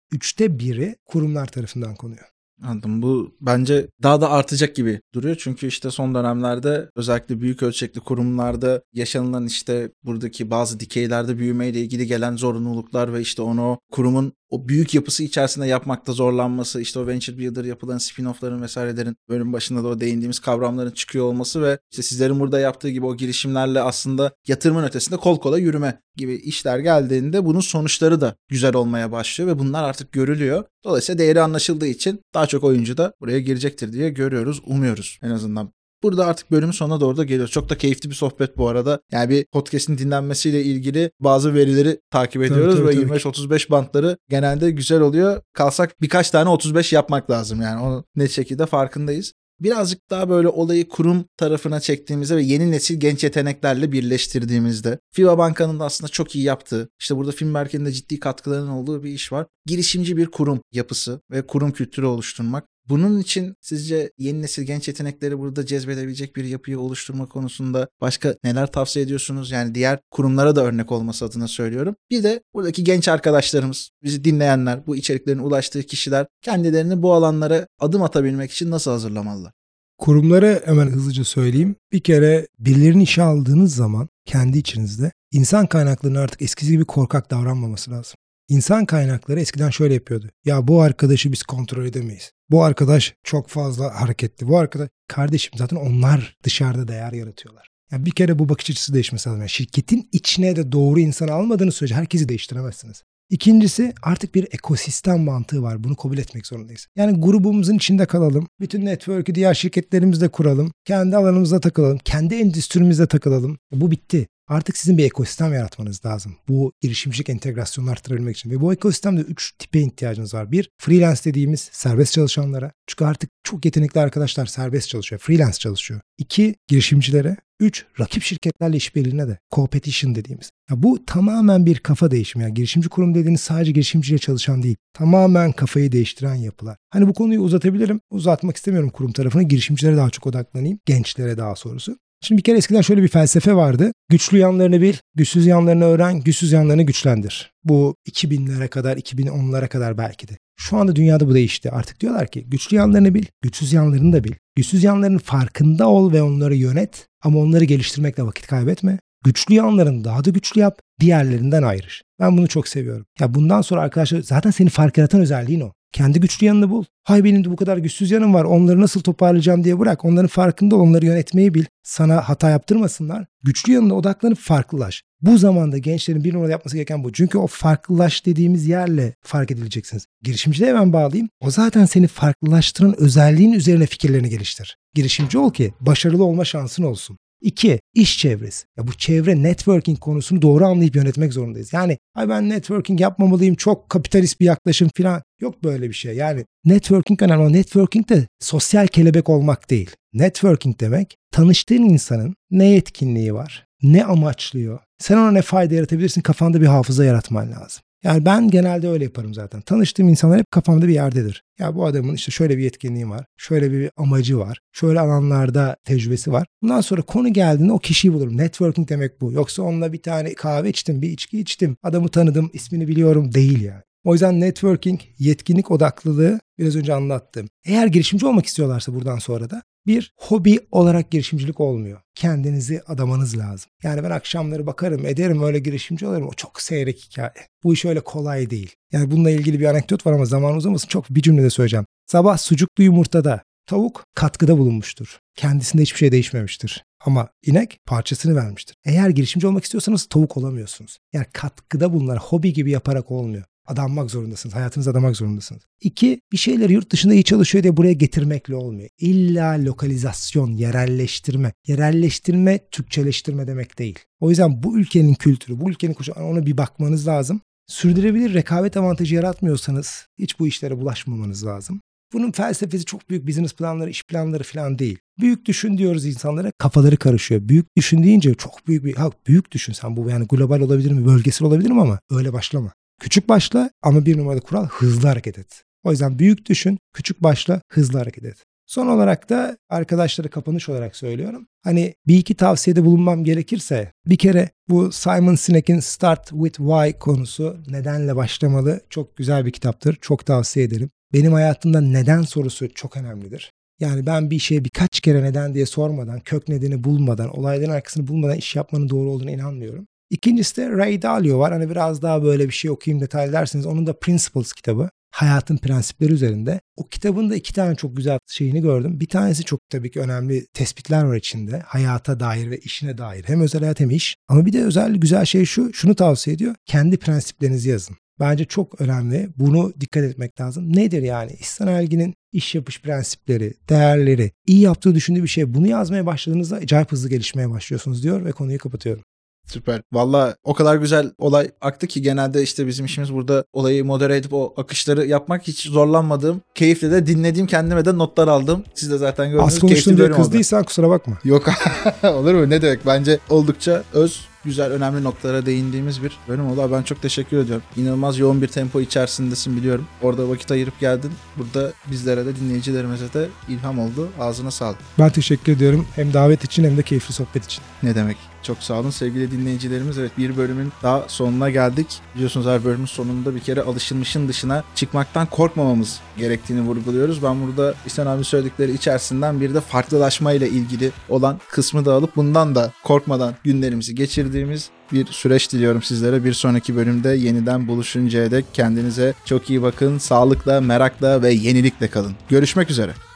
[0.12, 2.24] 3'te biri kurumlar tarafından konuyor.
[2.62, 3.02] Anladım.
[3.02, 5.36] Bu bence daha da artacak gibi duruyor.
[5.38, 12.06] Çünkü işte son dönemlerde özellikle büyük ölçekli kurumlarda yaşanılan işte buradaki bazı dikeylerde büyümeyle ilgili
[12.06, 17.38] gelen zorunluluklar ve işte onu kurumun o büyük yapısı içerisinde yapmakta zorlanması, işte o venture
[17.38, 22.40] builder yapılan spin-off'ların vesairelerin bölüm başında da o değindiğimiz kavramların çıkıyor olması ve işte sizlerin
[22.40, 27.60] burada yaptığı gibi o girişimlerle aslında yatırımın ötesinde kol kola yürüme gibi işler geldiğinde bunun
[27.60, 30.64] sonuçları da güzel olmaya başlıyor ve bunlar artık görülüyor.
[30.84, 35.77] Dolayısıyla değeri anlaşıldığı için daha çok oyuncu da buraya girecektir diye görüyoruz, umuyoruz en azından.
[36.02, 37.52] Burada artık bölümün sonuna doğru da geliyoruz.
[37.52, 39.00] Çok da keyifli bir sohbet bu arada.
[39.12, 43.18] Yani bir podcast'in dinlenmesiyle ilgili bazı verileri takip ediyoruz tabii, ve tabii.
[43.18, 45.42] 25-35 bantları genelde güzel oluyor.
[45.52, 47.82] Kalsak birkaç tane 35 yapmak lazım yani.
[47.82, 49.32] Onu net şekilde farkındayız.
[49.60, 55.80] birazcık daha böyle olayı kurum tarafına çektiğimizde ve yeni nesil genç yeteneklerle birleştirdiğimizde FIBA Banka'nın
[55.80, 59.46] da aslında çok iyi yaptığı, işte burada film merkezinde ciddi katkıların olduğu bir iş var.
[59.66, 62.64] Girişimci bir kurum yapısı ve kurum kültürü oluşturmak.
[62.88, 68.72] Bunun için sizce yeni nesil genç yetenekleri burada cezbedebilecek bir yapıyı oluşturma konusunda başka neler
[68.72, 69.50] tavsiye ediyorsunuz?
[69.50, 71.96] Yani diğer kurumlara da örnek olması adına söylüyorum.
[72.10, 78.02] Bir de buradaki genç arkadaşlarımız, bizi dinleyenler, bu içeriklerin ulaştığı kişiler kendilerini bu alanlara adım
[78.02, 79.52] atabilmek için nasıl hazırlamalılar?
[79.98, 81.76] Kurumları hemen hızlıca söyleyeyim.
[81.92, 87.90] Bir kere birilerini işe aldığınız zaman kendi içinizde insan kaynaklarının artık eskisi gibi korkak davranmaması
[87.90, 88.14] lazım.
[88.48, 90.30] İnsan kaynakları eskiden şöyle yapıyordu.
[90.44, 92.32] Ya bu arkadaşı biz kontrol edemeyiz.
[92.50, 94.48] Bu arkadaş çok fazla hareketli.
[94.48, 97.68] Bu arkadaş kardeşim zaten onlar dışarıda değer yaratıyorlar.
[97.92, 99.40] Yani bir kere bu bakış açısı değişmesi lazım.
[99.40, 103.02] Yani şirketin içine de doğru insanı almadığınız sürece herkesi değiştiremezsiniz.
[103.30, 105.84] İkincisi artık bir ekosistem mantığı var.
[105.84, 106.86] Bunu kabul etmek zorundayız.
[106.96, 108.46] Yani grubumuzun içinde kalalım.
[108.60, 110.72] Bütün network'ü diğer şirketlerimizde kuralım.
[110.84, 111.98] Kendi alanımızda takılalım.
[112.04, 113.58] Kendi endüstrimizde takılalım.
[113.72, 114.26] Bu bitti.
[114.48, 116.36] Artık sizin bir ekosistem yaratmanız lazım.
[116.48, 118.50] Bu girişimcilik entegrasyonunu arttırabilmek için.
[118.50, 120.52] Ve bu ekosistemde 3 tipe ihtiyacınız var.
[120.52, 122.72] Bir, freelance dediğimiz serbest çalışanlara.
[122.86, 125.20] Çünkü artık çok yetenekli arkadaşlar serbest çalışıyor.
[125.20, 126.00] Freelance çalışıyor.
[126.18, 127.36] İki, girişimcilere.
[127.60, 129.38] Üç, rakip şirketlerle işbirliğine de.
[129.54, 130.50] Competition dediğimiz.
[130.70, 132.42] Ya bu tamamen bir kafa değişimi.
[132.42, 134.76] Yani girişimci kurum dediğiniz sadece girişimciyle çalışan değil.
[134.92, 136.76] Tamamen kafayı değiştiren yapılar.
[136.90, 138.00] Hani bu konuyu uzatabilirim.
[138.10, 139.42] Uzatmak istemiyorum kurum tarafına.
[139.42, 140.78] Girişimcilere daha çok odaklanayım.
[140.86, 141.98] Gençlere daha sorusu.
[142.22, 143.92] Şimdi bir kere eskiden şöyle bir felsefe vardı.
[144.08, 147.52] Güçlü yanlarını bil, güçsüz yanlarını öğren, güçsüz yanlarını güçlendir.
[147.64, 150.32] Bu 2000'lere kadar, 2010'lara kadar belki de.
[150.60, 151.70] Şu anda dünyada bu değişti.
[151.70, 154.32] Artık diyorlar ki güçlü yanlarını bil, güçsüz yanlarını da bil.
[154.56, 158.98] Güçsüz yanlarının farkında ol ve onları yönet ama onları geliştirmekle vakit kaybetme.
[159.24, 162.02] Güçlü yanlarını daha da güçlü yap, diğerlerinden ayrış.
[162.20, 163.06] Ben bunu çok seviyorum.
[163.20, 165.72] Ya bundan sonra arkadaşlar zaten seni fark yaratan özelliğin o.
[165.92, 166.84] Kendi güçlü yanını bul.
[167.04, 168.44] Hay benim de bu kadar güçsüz yanım var.
[168.44, 170.04] Onları nasıl toparlayacağım diye bırak.
[170.04, 170.80] Onların farkında ol.
[170.80, 171.64] Onları yönetmeyi bil.
[171.82, 173.26] Sana hata yaptırmasınlar.
[173.42, 175.02] Güçlü yanına odaklanıp farklılaş.
[175.20, 177.12] Bu zamanda gençlerin bir numara yapması gereken bu.
[177.12, 180.06] Çünkü o farklılaş dediğimiz yerle fark edileceksiniz.
[180.22, 181.28] Girişimciliğe hemen bağlayayım.
[181.40, 184.76] O zaten seni farklılaştıran özelliğin üzerine fikirlerini geliştir.
[184.94, 187.18] Girişimci ol ki başarılı olma şansın olsun.
[187.40, 188.66] İki, iş çevresi.
[188.78, 191.72] Ya bu çevre networking konusunu doğru anlayıp yönetmek zorundayız.
[191.72, 195.22] Yani ay ben networking yapmamalıyım, çok kapitalist bir yaklaşım falan.
[195.40, 196.16] Yok böyle bir şey.
[196.16, 199.90] Yani networking önemli ama networking de sosyal kelebek olmak değil.
[200.12, 206.60] Networking demek tanıştığın insanın ne yetkinliği var, ne amaçlıyor, sen ona ne fayda yaratabilirsin kafanda
[206.60, 207.82] bir hafıza yaratman lazım.
[208.04, 209.60] Yani ben genelde öyle yaparım zaten.
[209.60, 211.44] Tanıştığım insanlar hep kafamda bir yerdedir.
[211.58, 216.32] Ya bu adamın işte şöyle bir yetkinliği var, şöyle bir amacı var, şöyle alanlarda tecrübesi
[216.32, 216.46] var.
[216.62, 218.36] Bundan sonra konu geldiğinde o kişiyi bulurum.
[218.36, 219.32] Networking demek bu.
[219.32, 223.82] Yoksa onunla bir tane kahve içtim, bir içki içtim, adamı tanıdım, ismini biliyorum değil yani.
[224.04, 227.48] O yüzden networking, yetkinlik odaklılığı biraz önce anlattım.
[227.64, 232.00] Eğer girişimci olmak istiyorlarsa buradan sonra da bir hobi olarak girişimcilik olmuyor.
[232.14, 233.70] Kendinizi adamanız lazım.
[233.82, 236.28] Yani ben akşamları bakarım ederim öyle girişimci olurum.
[236.28, 237.32] O çok seyrek hikaye.
[237.64, 238.74] Bu iş öyle kolay değil.
[238.92, 241.86] Yani bununla ilgili bir anekdot var ama zaman uzamasın çok bir cümlede söyleyeceğim.
[242.06, 245.18] Sabah sucuklu yumurtada tavuk katkıda bulunmuştur.
[245.36, 246.84] Kendisinde hiçbir şey değişmemiştir.
[247.04, 248.76] Ama inek parçasını vermiştir.
[248.84, 250.98] Eğer girişimci olmak istiyorsanız tavuk olamıyorsunuz.
[251.12, 254.54] Yani katkıda bulunan hobi gibi yaparak olmuyor adanmak zorundasınız.
[254.54, 255.62] Hayatınızı adamak zorundasınız.
[255.80, 258.88] İki, bir şeyleri yurt dışında iyi çalışıyor diye buraya getirmekle olmuyor.
[258.98, 261.52] İlla lokalizasyon, yerelleştirme.
[261.66, 263.98] Yerelleştirme, Türkçeleştirme demek değil.
[264.20, 267.40] O yüzden bu ülkenin kültürü, bu ülkenin koşu ona bir bakmanız lazım.
[267.66, 271.80] Sürdürülebilir rekabet avantajı yaratmıyorsanız hiç bu işlere bulaşmamanız lazım.
[272.12, 274.98] Bunun felsefesi çok büyük business planları, iş planları falan değil.
[275.20, 277.48] Büyük düşün diyoruz insanlara kafaları karışıyor.
[277.48, 281.06] Büyük düşün deyince çok büyük bir, ha büyük düşün sen bu yani global olabilir mi,
[281.06, 282.72] bölgesel olabilir mi ama öyle başlama.
[283.00, 285.64] Küçük başla ama bir numaralı kural hızlı hareket et.
[285.84, 288.44] O yüzden büyük düşün, küçük başla, hızlı hareket et.
[288.66, 291.46] Son olarak da arkadaşlara kapanış olarak söylüyorum.
[291.64, 297.56] Hani bir iki tavsiyede bulunmam gerekirse bir kere bu Simon Sinek'in Start with Why konusu
[297.68, 299.98] nedenle başlamalı çok güzel bir kitaptır.
[300.00, 300.90] Çok tavsiye ederim.
[301.12, 303.52] Benim hayatımda neden sorusu çok önemlidir.
[303.80, 308.36] Yani ben bir şeye birkaç kere neden diye sormadan, kök nedeni bulmadan, olayların arkasını bulmadan
[308.36, 309.86] iş yapmanın doğru olduğunu inanmıyorum.
[310.10, 311.52] İkincisi de Ray Dalio var.
[311.52, 314.90] Hani biraz daha böyle bir şey okuyayım detaylı derseniz onun da Principles kitabı.
[315.10, 316.60] Hayatın prensipleri üzerinde.
[316.76, 319.00] O kitabın da iki tane çok güzel şeyini gördüm.
[319.00, 321.62] Bir tanesi çok tabii ki önemli tespitler var içinde.
[321.66, 323.24] Hayata dair ve işine dair.
[323.26, 324.16] Hem özel hayat hem iş.
[324.28, 325.72] Ama bir de özel güzel şey şu.
[325.72, 326.54] Şunu tavsiye ediyor.
[326.66, 327.96] Kendi prensiplerinizi yazın.
[328.20, 329.28] Bence çok önemli.
[329.36, 330.76] Bunu dikkat etmek lazım.
[330.76, 331.32] Nedir yani?
[331.32, 335.54] İhsan Elgin'in iş yapış prensipleri, değerleri, iyi yaptığı düşündüğü bir şey.
[335.54, 339.02] Bunu yazmaya başladığınızda acayip hızlı gelişmeye başlıyorsunuz diyor ve konuyu kapatıyorum.
[339.52, 339.82] Süper.
[339.92, 344.32] Valla o kadar güzel olay aktı ki genelde işte bizim işimiz burada olayı modere edip
[344.34, 348.64] o akışları yapmak hiç zorlanmadığım, keyifle de dinlediğim kendime de notlar aldım.
[348.74, 349.54] Siz de zaten gördünüz.
[349.54, 350.22] Az konuştun diye bölüm oldu.
[350.22, 351.18] kızdıysan kusura bakma.
[351.24, 351.46] Yok
[352.02, 356.68] olur mu ne demek bence oldukça öz güzel önemli noktalara değindiğimiz bir bölüm oldu.
[356.72, 357.62] Ben çok teşekkür ediyorum.
[357.76, 359.86] İnanılmaz yoğun bir tempo içerisindesin biliyorum.
[360.02, 361.12] Orada vakit ayırıp geldin.
[361.36, 364.08] Burada bizlere de dinleyicilerimize de ilham oldu.
[364.20, 364.78] Ağzına sağlık.
[364.98, 367.62] Ben teşekkür ediyorum hem davet için hem de keyifli sohbet için.
[367.82, 368.16] Ne demek?
[368.48, 369.98] Çok sağ olun sevgili dinleyicilerimiz.
[369.98, 371.86] Evet bir bölümün daha sonuna geldik.
[372.14, 377.22] Biliyorsunuz her bölümün sonunda bir kere alışılmışın dışına çıkmaktan korkmamamız gerektiğini vurguluyoruz.
[377.22, 382.16] Ben burada İhsan abi söyledikleri içerisinden bir de farklılaşma ile ilgili olan kısmı da alıp
[382.16, 386.24] bundan da korkmadan günlerimizi geçirdiğimiz bir süreç diliyorum sizlere.
[386.24, 389.98] Bir sonraki bölümde yeniden buluşuncaya dek kendinize çok iyi bakın.
[389.98, 392.12] Sağlıkla, merakla ve yenilikle kalın.
[392.28, 393.07] Görüşmek üzere.